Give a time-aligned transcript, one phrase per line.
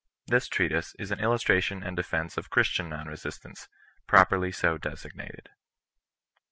[0.25, 3.67] This treatise is an illustration and defence of Christian non resistance,
[4.07, 5.45] properly so desig nated.